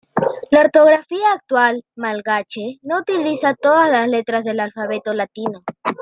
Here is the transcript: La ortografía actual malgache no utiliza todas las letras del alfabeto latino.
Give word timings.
La 0.49 0.61
ortografía 0.61 1.31
actual 1.31 1.83
malgache 1.95 2.79
no 2.81 3.01
utiliza 3.01 3.53
todas 3.53 3.87
las 3.91 4.07
letras 4.07 4.43
del 4.43 4.59
alfabeto 4.59 5.13
latino. 5.13 5.63